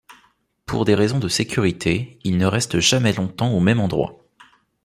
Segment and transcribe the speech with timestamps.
[0.65, 4.17] Pour des raisons de sécurité il ne reste jamais longtemps au même endroit.